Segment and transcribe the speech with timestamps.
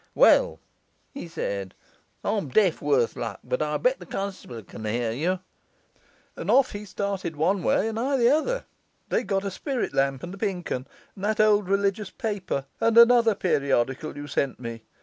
[0.15, 0.59] "Well,"
[1.13, 1.75] he said,
[2.23, 5.41] "I'm deaf, worse luck, but I bet the constable can hear you."
[6.35, 8.65] And off he started one way, and I the other.
[9.09, 12.97] They got a spirit lamp and the Pink Un, and that old religious paper, and
[12.97, 14.81] another periodical you sent me.